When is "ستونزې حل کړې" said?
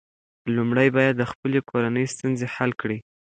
2.13-2.97